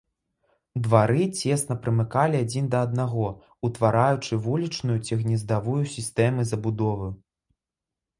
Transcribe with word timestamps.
Двары 0.85 1.23
цесна 1.41 1.75
прымыкалі 1.83 2.39
адзін 2.45 2.65
да 2.75 2.79
аднаго, 2.85 3.27
утвараючы 3.69 4.39
вулічную 4.47 4.95
ці 5.05 5.13
гнездавую 5.25 5.77
сістэмы 5.95 6.47
забудовы. 6.53 7.11